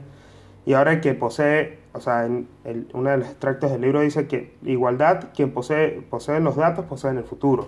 [0.65, 2.47] y ahora el que posee, o sea, en
[2.93, 7.11] uno de los extractos del libro dice que igualdad, quien posee, posee los datos, posee
[7.11, 7.67] en el futuro.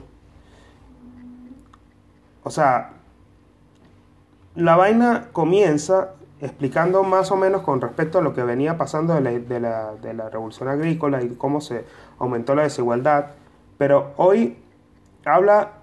[2.44, 2.94] O sea,
[4.56, 9.22] la vaina comienza explicando más o menos con respecto a lo que venía pasando de
[9.22, 11.86] la, de la, de la revolución agrícola y cómo se
[12.20, 13.32] aumentó la desigualdad,
[13.78, 14.58] pero hoy
[15.26, 15.80] habla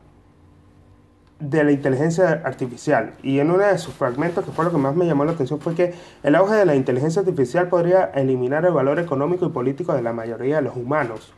[1.43, 4.95] de la inteligencia artificial y en uno de sus fragmentos que fue lo que más
[4.95, 8.73] me llamó la atención fue que el auge de la inteligencia artificial podría eliminar el
[8.73, 11.33] valor económico y político de la mayoría de los humanos.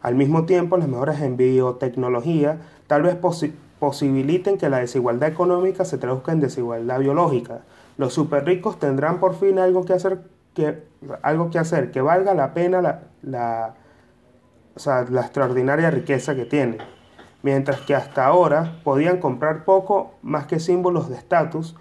[0.00, 3.16] Al mismo tiempo, las mejoras en biotecnología tal vez
[3.80, 7.62] posibiliten que la desigualdad económica se traduzca en desigualdad biológica.
[7.96, 10.20] Los super ricos tendrán por fin algo que hacer
[10.54, 10.84] que,
[11.22, 13.74] algo que, hacer, que valga la pena la, la,
[15.10, 16.78] la extraordinaria riqueza que tienen
[17.42, 21.76] mientras que hasta ahora podían comprar poco más que símbolos de estatus,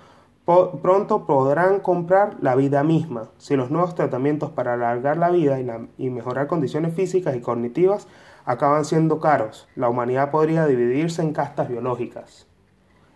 [0.82, 3.30] pronto podrán comprar la vida misma.
[3.38, 5.60] Si los nuevos tratamientos para alargar la vida
[5.98, 8.08] y, mejorar condiciones físicas y cognitivas
[8.46, 12.48] acaban siendo caros, la humanidad podría dividirse en castas biológicas.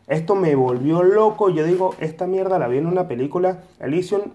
[0.07, 4.33] Esto me volvió loco, yo digo, esta mierda la vi en una película, Elysium,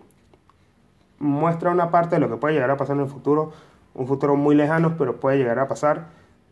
[1.19, 3.53] muestra una parte de lo que puede llegar a pasar en el futuro,
[3.93, 6.07] un futuro muy lejano, pero puede llegar a pasar.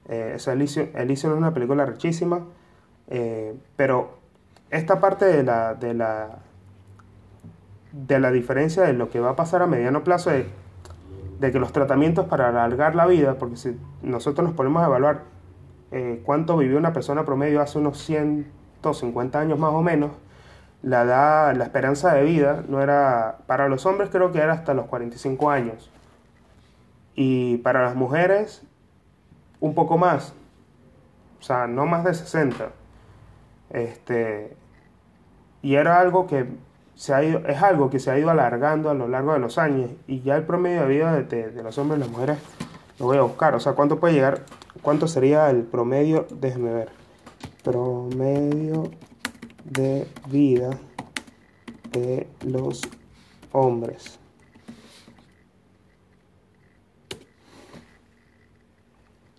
[0.09, 2.45] Eh, Elysium es una película richísima,
[3.09, 4.19] eh, pero
[4.71, 6.39] esta parte de la, de la
[7.95, 10.47] de la diferencia de lo que va a pasar a mediano plazo es
[11.39, 15.23] de que los tratamientos para alargar la vida, porque si nosotros nos ponemos a evaluar
[15.93, 20.11] eh, cuánto vivió una persona promedio hace unos 150 años más o menos,
[20.83, 24.75] la edad, la esperanza de vida no era, para los hombres creo que era hasta
[24.75, 25.91] los 45 años,
[27.15, 28.65] y para las mujeres
[29.65, 30.35] un poco más,
[31.41, 32.69] o sea, no más de 60.
[33.71, 34.55] Este,
[35.63, 36.47] y era algo que
[36.95, 39.57] se ha ido, es algo que se ha ido alargando a lo largo de los
[39.57, 42.39] años y ya el promedio de vida de, los hombres y las mujeres
[42.99, 43.55] lo voy a buscar.
[43.55, 44.43] O sea, ¿cuánto puede llegar?
[44.83, 46.27] ¿Cuánto sería el promedio?
[46.31, 46.91] Déjeme ver.
[47.63, 48.91] Promedio
[49.65, 50.79] de vida
[51.91, 52.83] de los
[53.53, 54.21] hombres.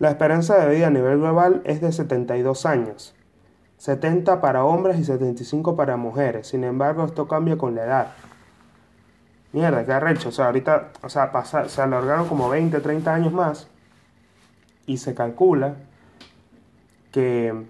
[0.05, 3.15] La esperanza de vida a nivel global es de 72 años.
[3.77, 6.49] 70 para hombres y 75 para mujeres.
[6.49, 8.11] Sin embargo, esto cambia con la edad.
[9.51, 10.29] Mierda, qué arrecho.
[10.29, 13.67] O sea, ahorita, o sea, pasa, se alargaron como 20, 30 años más.
[14.85, 15.73] Y se calcula
[17.11, 17.65] que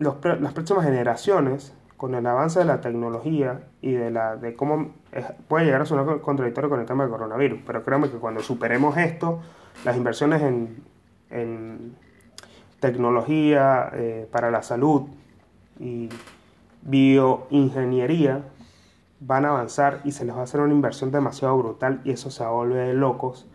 [0.00, 4.96] las próximas generaciones, con el avance de la tecnología y de, la, de cómo
[5.48, 8.96] puede llegar a sonar contradictorio con el tema del coronavirus, pero créanme que cuando superemos
[8.96, 9.40] esto,
[9.84, 10.82] las inversiones en,
[11.30, 11.96] en
[12.80, 15.02] tecnología eh, para la salud
[15.78, 16.08] y
[16.82, 18.42] bioingeniería
[19.20, 22.30] van a avanzar y se les va a hacer una inversión demasiado brutal y eso
[22.30, 23.46] se va a volver locos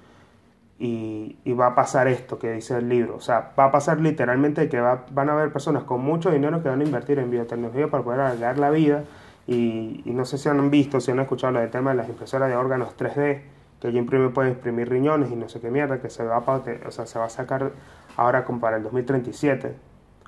[0.79, 3.15] y, y, va a pasar esto que dice el libro.
[3.15, 6.63] O sea, va a pasar literalmente que va, van a haber personas con mucho dinero
[6.63, 9.03] que van a invertir en biotecnología para poder alargar la vida
[9.47, 12.49] y, y no sé si han visto, si han escuchado del tema de las impresoras
[12.49, 13.41] de órganos 3D
[13.81, 16.61] que ya imprime puede imprimir riñones y no sé qué mierda, que se va, a,
[16.87, 17.71] o sea, se va a sacar
[18.15, 19.75] ahora como para el 2037.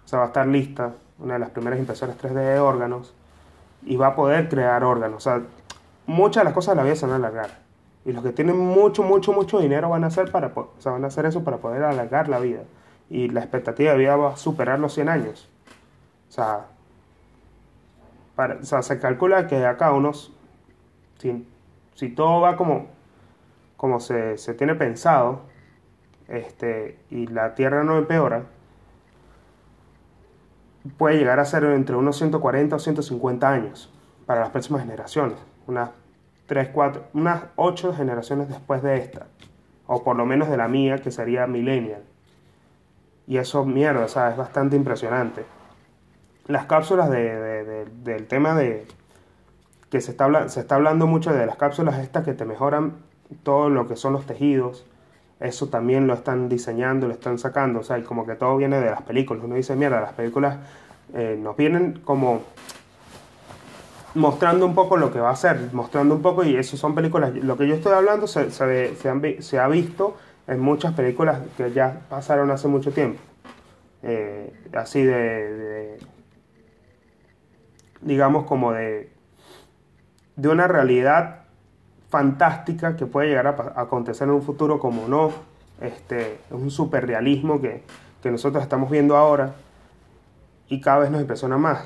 [0.03, 3.13] O sea, va a estar lista una de las primeras impresoras 3D de órganos
[3.83, 5.17] y va a poder crear órganos.
[5.17, 5.43] O sea,
[6.07, 7.61] muchas de las cosas de la vida se van a alargar.
[8.05, 11.03] Y los que tienen mucho, mucho, mucho dinero van a hacer, para, o sea, van
[11.03, 12.63] a hacer eso para poder alargar la vida.
[13.09, 15.47] Y la expectativa de vida va a superar los 100 años.
[16.27, 16.65] O sea,
[18.35, 20.33] para, o sea se calcula que acá unos,
[21.19, 21.47] si,
[21.95, 22.87] si todo va como
[23.83, 25.41] como se, se tiene pensado
[26.29, 28.43] este, y la Tierra no empeora,
[30.97, 33.91] puede llegar a ser entre unos 140 o 150 años
[34.25, 35.89] para las próximas generaciones, unas
[36.45, 39.27] 3, 4, unas 8 generaciones después de esta,
[39.85, 42.03] o por lo menos de la mía, que sería millennial.
[43.27, 45.45] Y eso, mierda, o sea, es bastante impresionante.
[46.47, 48.85] Las cápsulas de, de, de, del tema de
[49.89, 52.93] que se está, se está hablando mucho de las cápsulas estas que te mejoran
[53.43, 54.85] todo lo que son los tejidos,
[55.39, 58.79] eso también lo están diseñando, lo están sacando, o sea, y como que todo viene
[58.79, 59.43] de las películas.
[59.43, 60.57] Uno dice, mierda, las películas
[61.13, 62.41] eh, nos vienen como
[64.15, 67.33] mostrando un poco lo que va a ser, mostrando un poco, y eso son películas,
[67.35, 72.49] lo que yo estoy hablando se, se, ha visto en muchas películas que ya pasaron
[72.51, 73.19] hace mucho tiempo.
[74.01, 75.97] Eh, así de,
[78.03, 79.11] digamos como de,
[80.35, 81.43] de una realidad
[82.09, 85.31] fantástica que puede llegar a, acontecer en un futuro como no.
[85.81, 87.83] Este, es un superrealismo que,
[88.21, 89.55] que nosotros estamos viendo ahora
[90.69, 91.85] y cada vez nos impresiona más,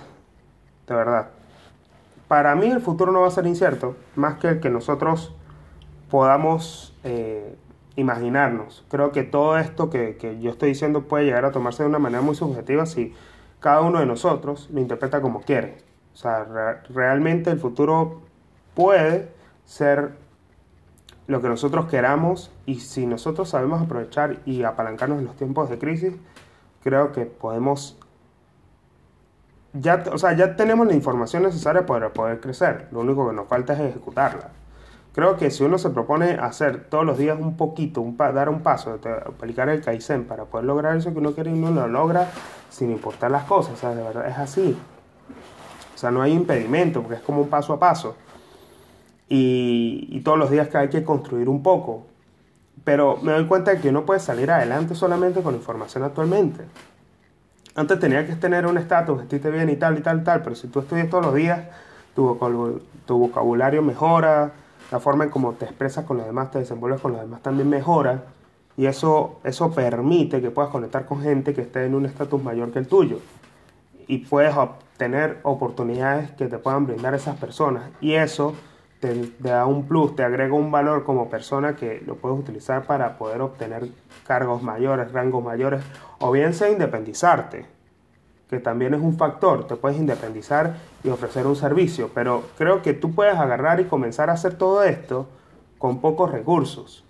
[0.87, 1.29] de verdad.
[2.27, 5.33] Para mí el futuro no va a ser incierto, más que el que nosotros
[6.09, 7.55] podamos eh,
[7.95, 8.85] imaginarnos.
[8.89, 11.99] Creo que todo esto que, que, yo estoy diciendo puede llegar a tomarse de una
[11.99, 13.13] manera muy subjetiva si
[13.59, 15.86] cada uno de nosotros lo interpreta como quiere.
[16.17, 18.21] O sea, re realmente el futuro
[18.73, 19.29] puede
[19.65, 20.13] ser
[21.27, 25.77] lo que nosotros queramos y si nosotros sabemos aprovechar y apalancarnos en los tiempos de
[25.77, 26.15] crisis,
[26.81, 27.99] creo que podemos
[29.73, 32.87] ya, o sea, ya tenemos la información necesaria para poder crecer.
[32.91, 34.49] Lo único que nos falta es ejecutarla.
[35.13, 38.61] Creo que si uno se propone hacer todos los días un poquito, un dar un
[38.61, 42.27] paso, aplicar el Kaizen para poder lograr eso que uno quiere y uno lo logra
[42.71, 43.73] sin importar las cosas.
[43.73, 44.75] O sea, de verdad es así.
[45.97, 48.15] O sea, no hay impedimento porque es como un paso a paso
[49.27, 52.05] y, todos los días que hay que construir un poco.
[52.83, 56.65] Pero me doy cuenta de que uno puede salir adelante solamente con información actualmente.
[57.73, 60.55] Antes tenía que tener un estatus, vestirte bien y tal y tal y tal, pero
[60.55, 61.63] si tú estudias todos los días,
[62.13, 62.37] tu,
[63.07, 64.51] tu vocabulario mejora,
[64.91, 67.69] la forma en cómo te expresas con los demás, te desenvuelves con los demás también
[67.69, 68.23] mejora.
[68.77, 72.71] Y eso, eso permite que puedas conectar con gente que esté en un estatus mayor
[72.71, 73.17] que el tuyo.
[74.07, 74.53] Y puedes
[74.97, 77.91] obtener oportunidades que te puedan brindar esas personas.
[78.01, 78.55] Y eso
[78.99, 83.15] te, da un plus, te agrega un valor como persona que lo puedes utilizar para
[83.19, 83.89] poder obtener
[84.25, 85.83] cargos mayores, rangos mayores,
[86.17, 87.67] o bien sea independizarte,
[88.49, 92.95] que también es un factor, te puedes independizar y ofrecer un servicio, pero creo que
[92.95, 95.27] tú puedes agarrar y comenzar a hacer todo esto
[95.77, 97.05] con pocos recursos.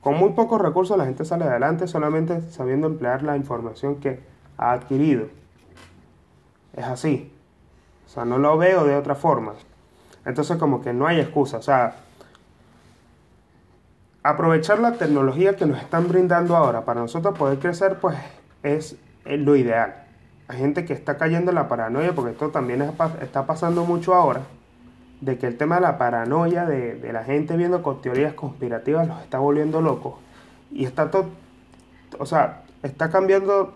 [0.00, 4.20] Con muy pocos recursos la gente sale adelante solamente sabiendo emplear la información que
[4.56, 5.41] ha adquirido.
[6.76, 7.32] Es así.
[8.06, 9.54] O sea, no lo veo de otra forma.
[10.24, 11.58] Entonces como que no hay excusa.
[11.58, 11.96] O sea,
[14.22, 18.16] aprovechar la tecnología que nos están brindando ahora para nosotros poder crecer, pues
[18.62, 20.04] es lo ideal.
[20.48, 24.42] Hay gente que está cayendo en la paranoia porque esto también está pasando mucho ahora
[25.22, 29.06] de que el tema de la paranoia de, de la gente viendo con teorías conspirativas
[29.06, 30.14] los está volviendo locos.
[30.70, 31.26] Y está todo,
[32.18, 33.74] o sea, está cambiando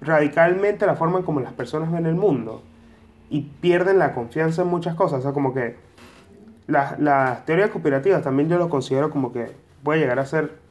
[0.00, 2.62] radicalmente la forma en como las personas ven el mundo.
[3.30, 5.20] Y pierden la confianza en muchas cosas.
[5.20, 5.76] O sea, como que
[6.66, 9.50] las, las teorías conspirativas también yo lo considero como que
[9.82, 10.62] puede llegar a ser...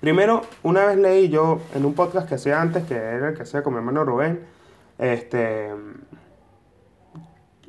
[0.00, 3.42] Primero, una vez leí yo en un podcast que hacía antes, que era el que
[3.42, 4.40] hacía con mi hermano Rubén,
[4.98, 5.70] este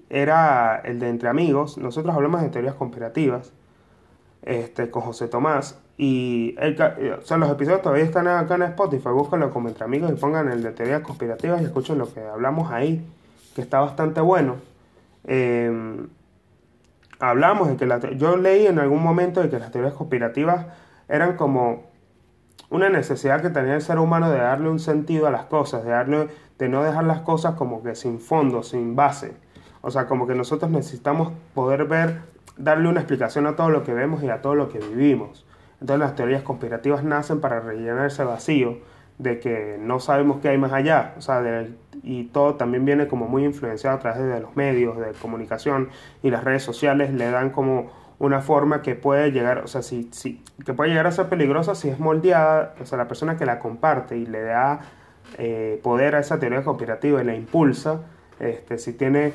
[0.10, 1.78] era el de Entre Amigos.
[1.78, 3.54] Nosotros hablamos de teorías conspirativas
[4.44, 5.80] este, con José Tomás.
[5.98, 9.10] Y el, sea, los episodios todavía están acá en Spotify.
[9.10, 12.72] Búscanlo como Entre Amigos y pongan el de teorías conspirativas y escuchen lo que hablamos
[12.72, 13.06] ahí,
[13.56, 14.56] que está bastante bueno.
[15.24, 16.08] Em,
[17.20, 20.66] hablamos de que la, yo leí en algún momento de que las teorías conspirativas
[21.08, 21.84] eran como
[22.70, 25.92] una necesidad que tenía el ser humano de darle un sentido a las cosas, de
[25.92, 26.28] darle,
[26.58, 29.34] de no dejar las cosas como que sin fondo, sin base.
[29.82, 32.22] O sea, como que nosotros necesitamos poder ver,
[32.58, 35.46] darle una explicación a todo lo que vemos y a todo lo que vivimos.
[35.82, 38.78] Entonces las teorías conspirativas nacen para rellenar ese vacío
[39.18, 41.14] de que no sabemos qué hay más allá.
[41.18, 41.66] O sea,
[42.04, 45.90] y todo también viene como muy influenciado a través de los medios de comunicación
[46.22, 50.10] y las redes sociales le dan como una forma que puede llegar, o sea, si,
[50.12, 53.46] si, que puede llegar a ser peligrosa si es moldeada, o sea, la persona que
[53.46, 54.80] la comparte y le da
[55.38, 58.02] eh, poder a esa teoría conspirativa y la impulsa,
[58.40, 59.34] este, si tiene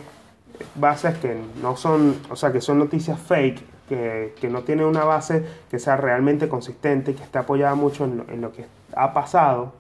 [0.77, 5.03] bases que no son, o sea, que son noticias fake, que, que no tienen una
[5.03, 9.13] base que sea realmente consistente, que esté apoyada mucho en lo, en lo, que ha
[9.13, 9.73] pasado,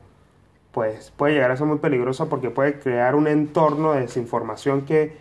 [0.72, 5.16] pues puede llegar a ser muy peligroso porque puede crear un entorno de desinformación que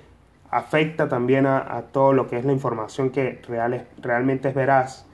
[0.50, 4.56] afecta también a, a todo lo que es la información que real es, realmente es
[4.56, 5.06] veraz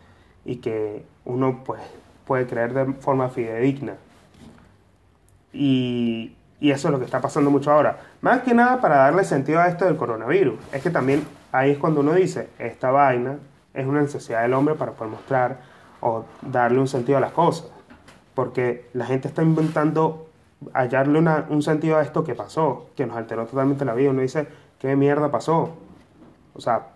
[0.46, 1.82] y que uno pues,
[2.26, 3.96] puede creer de forma fidedigna.
[5.52, 8.00] Y, y eso es lo que está pasando mucho ahora.
[8.22, 10.62] Más que nada para darle sentido a esto del coronavirus.
[10.72, 13.38] Es que también ahí es cuando uno dice, esta vaina
[13.76, 15.60] es una necesidad del hombre para poder mostrar
[16.02, 17.70] o darle un sentido a las cosas.
[18.34, 20.28] Porque la gente está inventando
[20.74, 24.10] hallarle una, un sentido a esto que pasó, que nos alteró totalmente la vida.
[24.10, 24.48] Uno dice,
[24.80, 25.72] ¿qué mierda pasó?
[26.54, 26.88] O sea,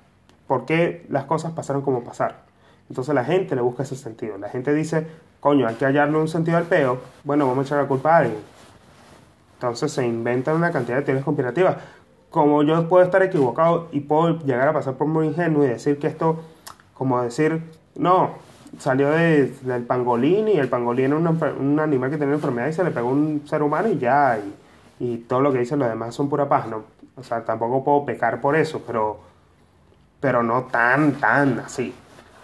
[0.47, 2.37] ¿por qué las cosas pasaron como pasaron?
[2.89, 4.37] Entonces la gente le busca ese sentido.
[4.37, 5.07] La gente dice,
[5.39, 6.99] coño, hay que hallarle un sentido al peo.
[7.23, 8.59] Bueno, vamos a echar la culpa a alguien
[9.59, 11.75] entonces se inventan una cantidad de teorías conspirativas.
[12.29, 15.99] Como yo puedo estar equivocado y puedo llegar a pasar por muy ingenuo y decir
[15.99, 16.39] que esto,
[16.99, 17.63] como decir,
[17.95, 18.31] no,
[18.77, 22.83] salió de, del pangolín y el pangolín era un animal que tenía enfermedad y se
[22.83, 24.37] le pegó un ser humano y ya,
[24.99, 26.83] y, todo lo que dicen los demás son pura paz, ¿no?
[27.15, 29.21] O sea, tampoco puedo pecar por eso, pero,
[30.19, 31.93] pero no tan, tan así.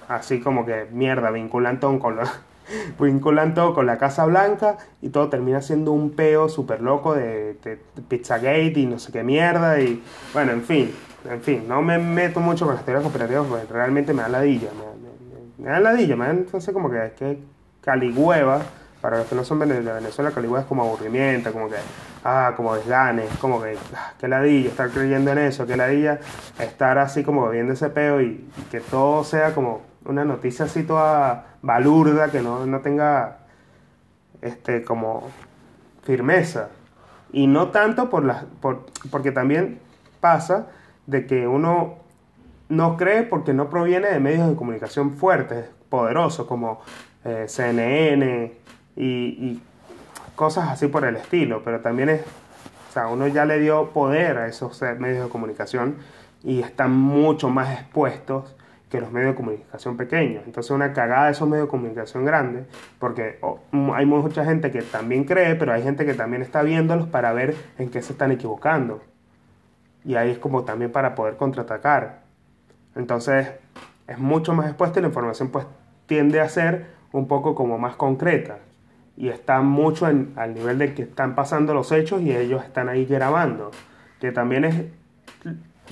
[0.08, 2.30] Así como que mierda, vinculan con los
[3.00, 7.58] vinculan todo con la Casa Blanca y todo termina siendo un peo súper loco de,
[7.62, 10.02] de, Pizzagate y no sé qué mierda y
[10.34, 10.92] bueno, en fin,
[11.30, 14.70] en fin, no me meto mucho con las teorías cooperativas porque realmente me da ladilla,
[14.74, 17.40] me, me, me da ladilla, me da entonces como que es que
[17.82, 18.62] caligüeva,
[19.02, 21.76] para los que no son de Venezuela, caligüeva es como aburrimiento, como que,
[22.24, 26.20] ah, como desgane, como que, ah, qué ladilla estar creyendo en eso, qué ladilla
[26.60, 30.84] estar así como viendo ese peo y, y que todo sea como una noticia así
[30.84, 33.38] toda balurda, que no, no tenga
[34.42, 35.30] este, como
[36.04, 36.70] firmeza.
[37.32, 39.80] Y no tanto por las, por, porque también
[40.20, 40.68] pasa
[41.08, 41.96] de que uno
[42.70, 46.82] no cree porque no proviene de medios de comunicación fuertes, poderosos, como
[47.24, 48.52] eh, CNN
[48.96, 49.62] y,
[50.36, 54.38] cosas así por el estilo, pero también es, o sea, uno ya le dio poder
[54.38, 55.96] a esos medios de comunicación
[56.44, 58.54] y están mucho más expuestos
[58.90, 60.44] que los medios de comunicación pequeños.
[60.46, 62.66] Entonces una cagada de esos medios de comunicación grandes,
[63.00, 63.40] porque
[63.94, 67.56] hay mucha gente que también cree, pero hay gente que también está viéndolos para ver
[67.78, 69.02] en qué se están equivocando.
[70.06, 72.22] Y ahí es como también para poder contraatacar.
[72.96, 73.50] Entonces
[74.08, 75.66] es mucho más expuesta y la información pues
[76.06, 78.60] tiende a ser un poco como más concreta.
[79.18, 82.90] Y está mucho en, al nivel de que están pasando los hechos y ellos están
[82.90, 83.72] ahí grabando.
[84.20, 84.86] Que también es,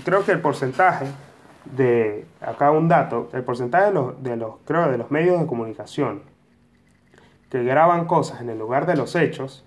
[0.06, 1.06] creo que el porcentaje
[1.76, 5.48] de, acá un dato, el porcentaje de los, de los, creo, de los medios de
[5.48, 6.34] comunicación
[7.54, 9.64] que graban cosas en el lugar de los hechos,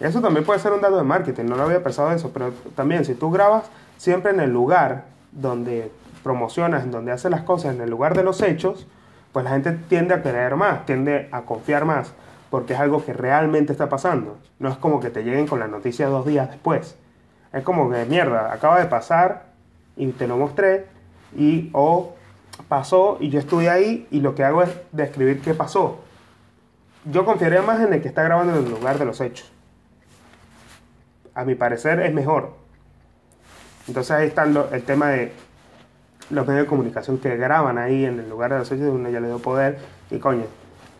[0.00, 3.04] eso también puede ser un dato de marketing, no lo había pensado eso, pero también
[3.04, 3.64] si tú grabas
[3.96, 5.90] siempre en el lugar donde
[6.22, 8.86] promocionas, en donde haces las cosas, en el lugar de los hechos,
[9.32, 12.12] pues la gente tiende a creer más, tiende a confiar más,
[12.50, 14.36] porque es algo que realmente está pasando.
[14.58, 16.96] No es como que te lleguen con la noticia dos días después.
[17.52, 19.46] Es como que, mierda, acaba de pasar
[19.96, 20.86] y te lo mostré,
[21.36, 22.14] y o
[22.68, 25.98] pasó y yo estuve ahí y lo que hago es describir qué pasó.
[27.04, 29.50] Yo confiaría más en el que está grabando en el lugar de los hechos.
[31.34, 32.54] A mi parecer es mejor.
[33.88, 35.32] Entonces ahí está el tema de
[36.30, 39.20] los medios de comunicación que graban ahí en el lugar de los hechos, uno ya
[39.20, 39.78] le dio poder
[40.10, 40.44] y coño,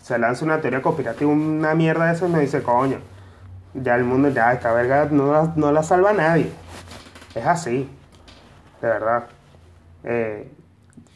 [0.01, 2.99] se lanza una teoría conspirativa, una mierda de eso y me dice, coño,
[3.75, 6.51] ya el mundo, ya esta verga no la, no la salva nadie.
[7.35, 7.89] Es así,
[8.81, 9.25] de verdad.
[10.05, 10.51] Eh,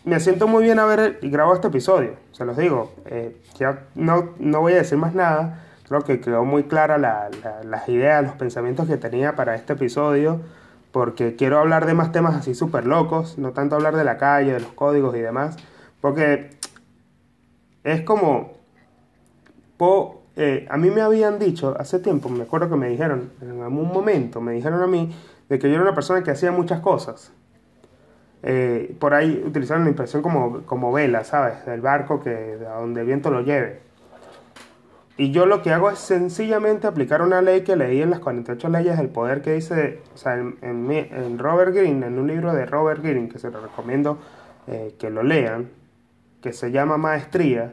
[0.05, 2.95] me siento muy bien a ver y grabo este episodio, se los digo.
[3.07, 7.31] Eh, ya no, no, voy a decir más nada, creo que quedó muy clara la,
[7.65, 10.41] las ideas, los pensamientos que tenía para este episodio,
[10.91, 14.53] porque quiero hablar de más temas así súper locos, no tanto hablar de la calle,
[14.53, 15.57] de los códigos y demás,
[16.01, 16.51] porque
[17.85, 18.57] es como...
[20.39, 23.89] Eh, a mí me habían dicho hace tiempo, me acuerdo que me dijeron, en algún
[23.89, 25.15] momento me dijeron a mí,
[25.49, 27.33] de que yo era una persona que hacía muchas cosas,
[28.43, 31.65] eh, por ahí utilizaron la impresión como, como vela, ¿sabes?
[31.65, 33.81] Del barco que a donde el viento lo lleve.
[35.19, 38.69] Y yo lo que hago es sencillamente aplicar una ley que leí en las 48
[38.69, 42.67] leyes del poder que dice, o sea, en, en, Robert Greene, en un libro de
[42.67, 44.19] Robert Greene, que se lo recomiendo
[44.67, 45.71] eh, que lo lean,
[46.43, 47.73] que se llama Maestría,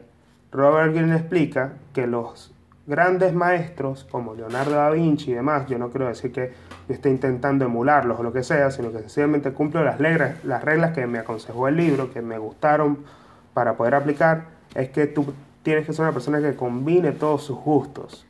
[0.52, 2.54] Robert Greene explica que los
[2.86, 6.52] grandes maestros como Leonardo da Vinci y demás, yo no quiero decir que
[6.88, 10.92] esté intentando emularlos o lo que sea, sino que sencillamente cumplo las reglas, las reglas
[10.92, 13.04] que me aconsejó el libro, que me gustaron
[13.52, 15.26] para poder aplicar, es que tú
[15.64, 18.24] tienes que ser una persona que combine todos sus gustos.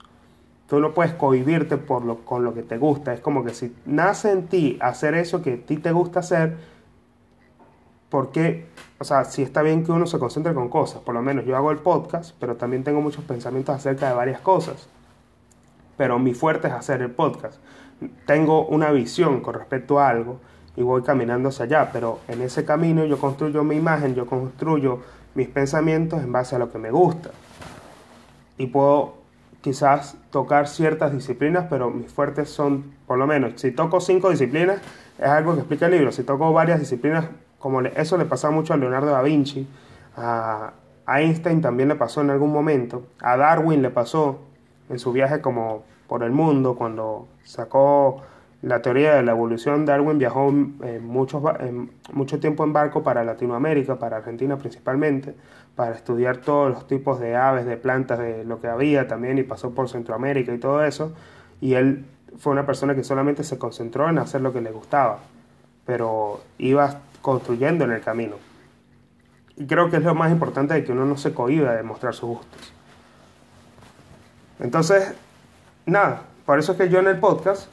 [0.66, 3.12] Tú no puedes cohibirte por lo, con lo que te gusta.
[3.12, 6.56] Es como que si nace en ti hacer eso que a ti te gusta hacer,
[8.08, 8.68] ¿por qué?
[8.98, 11.02] O sea, si está bien que uno se concentre con cosas.
[11.02, 14.40] Por lo menos yo hago el podcast, pero también tengo muchos pensamientos acerca de varias
[14.40, 14.88] cosas.
[15.98, 17.58] Pero mi fuerte es hacer el podcast
[18.26, 20.40] tengo una visión con respecto a algo
[20.76, 25.00] y voy caminando hacia allá, pero en ese camino yo construyo mi imagen, yo construyo
[25.34, 27.30] mis pensamientos en base a lo que me gusta.
[28.58, 29.14] Y puedo
[29.60, 34.80] quizás tocar ciertas disciplinas, pero mis fuertes son, por lo menos, si toco cinco disciplinas,
[35.18, 37.26] es algo que explica el libro, si toco varias disciplinas,
[37.58, 39.66] como eso le pasaba mucho a Leonardo da Vinci,
[40.16, 40.74] a
[41.06, 44.38] Einstein también le pasó en algún momento, a Darwin le pasó
[44.90, 48.22] en su viaje como por el mundo, cuando sacó
[48.64, 50.48] la teoría de la evolución, Darwin viajó
[50.84, 51.42] eh, mucho,
[52.14, 55.34] mucho tiempo en barco para Latinoamérica, para Argentina principalmente,
[55.76, 59.42] para estudiar todos los tipos de aves, de plantas, de lo que había también, y
[59.42, 61.12] pasó por Centroamérica y todo eso.
[61.60, 62.06] Y él
[62.38, 65.18] fue una persona que solamente se concentró en hacer lo que le gustaba,
[65.84, 68.36] pero iba construyendo en el camino.
[69.56, 72.14] Y creo que es lo más importante de que uno no se cohiba de mostrar
[72.14, 72.72] sus gustos.
[74.58, 75.14] Entonces,
[75.84, 77.70] nada, por eso es que yo en el podcast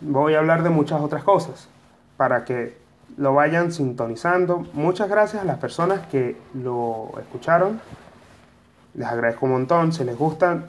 [0.00, 1.68] voy a hablar de muchas otras cosas,
[2.16, 2.76] para que
[3.16, 4.66] lo vayan sintonizando.
[4.72, 7.80] Muchas gracias a las personas que lo escucharon.
[8.94, 9.92] Les agradezco un montón.
[9.92, 10.64] Si les gusta,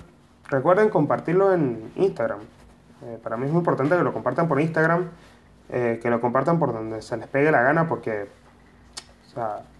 [0.50, 2.40] recuerden compartirlo en Instagram.
[3.04, 5.08] Eh, para mí es muy importante que lo compartan por Instagram,
[5.70, 8.28] eh, que lo compartan por donde se les pegue la gana, porque,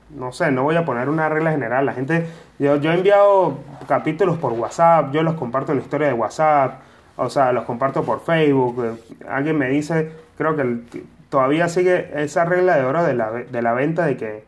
[0.10, 1.86] no sé, no voy a poner una regla general.
[1.86, 2.28] La gente,
[2.58, 6.80] yo, yo he enviado capítulos por WhatsApp, yo los comparto en la historia de WhatsApp,
[7.22, 9.00] o sea, los comparto por Facebook.
[9.30, 13.74] Alguien me dice, creo que todavía sigue esa regla de oro de la, de la
[13.74, 14.44] venta de que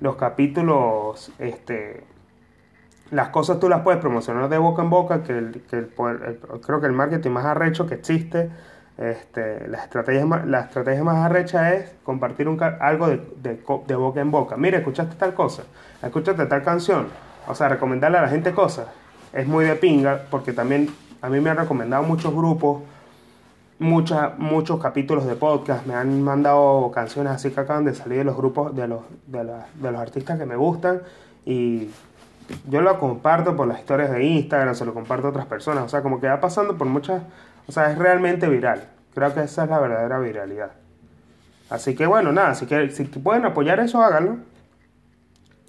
[0.00, 2.02] los capítulos, este,
[3.10, 5.52] las cosas tú las puedes promocionar de boca en boca, que,
[6.64, 8.50] creo que el marketing más arrecho que existe
[8.96, 14.30] este, la, estrategia la estrategia más arrecha es compartir un, algo de, de, boca en
[14.30, 14.56] boca.
[14.56, 15.64] Mira, escuchaste tal cosa,
[16.02, 17.08] escuchaste tal canción.
[17.46, 18.86] O sea, recomendarle a la gente cosas
[19.34, 20.88] es muy de pinga porque también
[21.24, 22.82] a mí me han recomendado muchos grupos,
[23.78, 28.24] muchas, muchos capítulos de podcast, me han mandado canciones así que acaban de salir de
[28.24, 31.00] los grupos de los, de, de los artistas que me gustan
[31.46, 31.88] y
[32.68, 35.88] yo lo comparto por las historias de Instagram, se lo comparto a otras personas, o
[35.88, 37.22] sea, como que va pasando por muchas
[37.66, 38.88] o sea, es realmente viral.
[39.14, 40.72] Creo que esa es la verdadera viralidad.
[41.70, 44.36] Así que bueno, nada, si, que, si pueden apoyar eso, háganlo.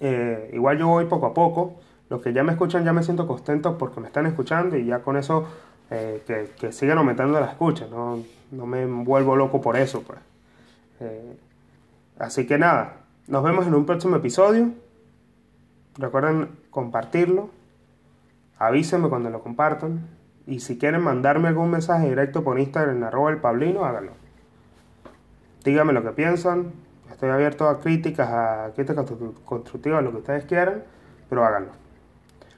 [0.00, 1.80] Eh, igual yo voy poco a poco.
[2.08, 5.00] Los que ya me escuchan ya me siento contento porque me están escuchando y ya
[5.00, 5.48] con eso
[5.90, 7.86] eh, que, que, sigan aumentando la escucha.
[7.88, 10.02] No, no, me vuelvo loco por eso.
[10.02, 10.18] Pues.
[11.00, 11.36] Eh,
[12.18, 12.98] así que nada,
[13.28, 14.70] Nos vemos en un próximo episodio.
[15.98, 17.50] Recuerden compartirlo.
[18.58, 20.06] Avísenme cuando lo compartan.
[20.46, 24.12] Y si quieren mandarme algún mensaje directo por Instagram arroba el pablino, háganlo.
[25.64, 26.72] Díganme lo que piensan.
[27.10, 29.10] Estoy abierto a críticas, a críticas
[29.44, 30.84] constructivas, lo que ustedes quieran,
[31.28, 31.85] pero háganlo.